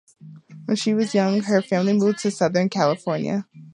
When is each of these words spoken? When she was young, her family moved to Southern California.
When 0.65 0.77
she 0.77 0.95
was 0.95 1.13
young, 1.13 1.41
her 1.41 1.61
family 1.61 1.93
moved 1.93 2.17
to 2.23 2.31
Southern 2.31 2.69
California. 2.69 3.45